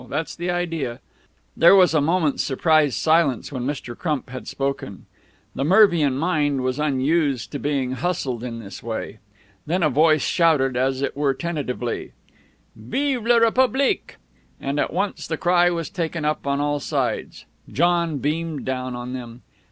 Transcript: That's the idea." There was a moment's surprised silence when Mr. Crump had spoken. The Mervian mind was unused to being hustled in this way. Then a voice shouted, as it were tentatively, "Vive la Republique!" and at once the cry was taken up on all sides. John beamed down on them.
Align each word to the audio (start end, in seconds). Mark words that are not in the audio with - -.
That's 0.09 0.35
the 0.35 0.49
idea." 0.49 0.99
There 1.55 1.75
was 1.75 1.93
a 1.93 2.01
moment's 2.01 2.41
surprised 2.41 2.97
silence 2.97 3.51
when 3.51 3.67
Mr. 3.67 3.95
Crump 3.95 4.31
had 4.31 4.47
spoken. 4.47 5.05
The 5.53 5.63
Mervian 5.63 6.17
mind 6.17 6.61
was 6.61 6.79
unused 6.79 7.51
to 7.51 7.59
being 7.59 7.91
hustled 7.91 8.43
in 8.43 8.57
this 8.59 8.81
way. 8.81 9.19
Then 9.67 9.83
a 9.83 9.91
voice 9.91 10.23
shouted, 10.25 10.75
as 10.75 11.03
it 11.03 11.15
were 11.15 11.35
tentatively, 11.35 12.13
"Vive 12.75 13.23
la 13.27 13.37
Republique!" 13.37 14.17
and 14.59 14.79
at 14.79 14.91
once 14.91 15.27
the 15.27 15.37
cry 15.37 15.69
was 15.69 15.91
taken 15.91 16.25
up 16.25 16.47
on 16.47 16.59
all 16.59 16.79
sides. 16.79 17.45
John 17.71 18.17
beamed 18.17 18.65
down 18.65 18.95
on 18.95 19.13
them. 19.13 19.43